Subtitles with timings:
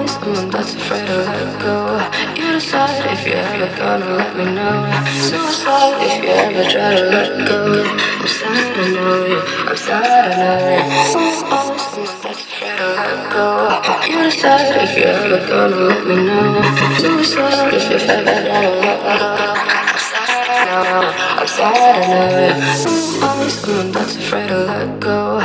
[0.00, 1.76] always someone that's afraid to let go.
[2.36, 4.76] You decide if you're ever gonna let me know.
[5.28, 7.84] Suicide if you ever try to let go.
[7.84, 9.42] I'm sad, I know it.
[9.68, 10.76] I'm sad, I know.
[10.80, 13.48] I'm always that's afraid to let go.
[14.08, 16.62] You decide if you're ever gonna let me know.
[16.96, 19.50] Suicide if you're ever gonna let go.
[19.80, 21.04] I'm sad, I know
[22.46, 22.56] it.
[23.20, 25.40] I'm always someone that's afraid to let go.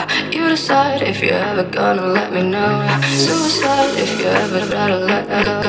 [0.55, 2.87] You decide if you're ever gonna let me know.
[3.11, 5.59] Suicide if you ever to let go.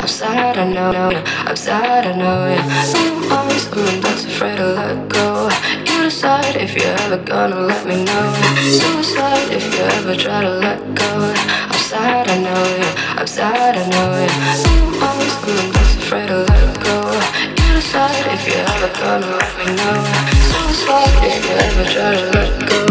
[0.00, 1.10] I'm sad, I know.
[1.48, 2.46] I'm sad, I know.
[2.46, 5.50] I'm always someone that's afraid to let go.
[5.86, 8.26] You decide if you're ever gonna let me know.
[8.62, 11.34] Suicide if you ever try to let go.
[11.72, 13.18] I'm sad, I know.
[13.18, 14.08] I'm sad, I know.
[14.22, 17.48] I'm always someone that's afraid to let go
[17.78, 19.98] decide if you're ever gonna let me know.
[20.50, 22.87] Suicide if you ever try to let go.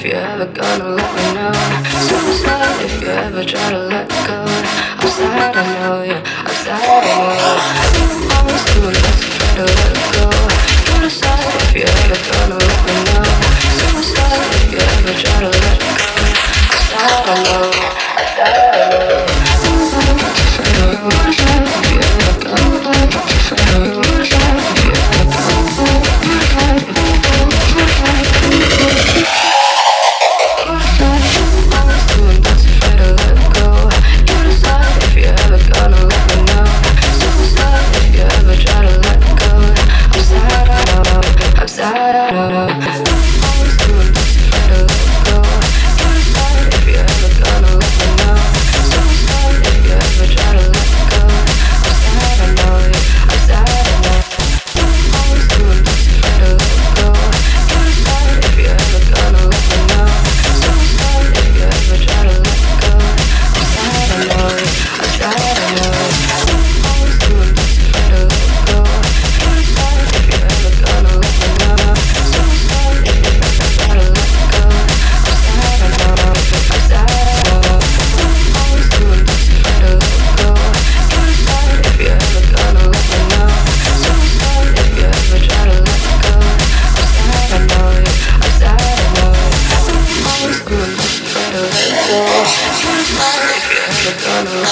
[0.00, 1.39] if you're ever gonna let me know.